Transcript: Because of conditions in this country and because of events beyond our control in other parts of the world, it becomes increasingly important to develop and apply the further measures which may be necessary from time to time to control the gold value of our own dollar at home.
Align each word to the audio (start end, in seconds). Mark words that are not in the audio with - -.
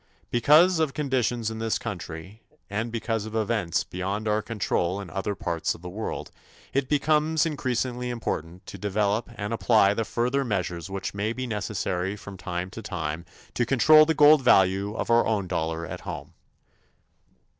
Because 0.31 0.79
of 0.79 0.95
conditions 0.95 1.51
in 1.51 1.59
this 1.59 1.77
country 1.77 2.41
and 2.71 2.91
because 2.91 3.27
of 3.27 3.35
events 3.35 3.83
beyond 3.83 4.27
our 4.27 4.41
control 4.41 4.99
in 4.99 5.11
other 5.11 5.35
parts 5.35 5.75
of 5.75 5.83
the 5.83 5.89
world, 5.89 6.31
it 6.73 6.89
becomes 6.89 7.45
increasingly 7.45 8.09
important 8.09 8.65
to 8.65 8.79
develop 8.79 9.29
and 9.35 9.53
apply 9.53 9.93
the 9.93 10.03
further 10.03 10.43
measures 10.43 10.89
which 10.89 11.13
may 11.13 11.33
be 11.33 11.45
necessary 11.45 12.15
from 12.15 12.35
time 12.35 12.71
to 12.71 12.81
time 12.81 13.25
to 13.53 13.63
control 13.63 14.07
the 14.07 14.15
gold 14.15 14.41
value 14.41 14.95
of 14.95 15.11
our 15.11 15.27
own 15.27 15.45
dollar 15.45 15.85
at 15.85 16.01
home. 16.01 16.33